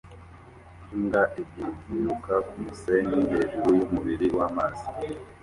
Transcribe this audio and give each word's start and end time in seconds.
Imbwa 0.95 1.21
ebyiri 1.39 1.71
ziruka 1.83 2.33
kumusenyi 2.49 3.19
hejuru 3.31 3.67
yumubiri 3.79 4.27
wamazi 4.37 4.87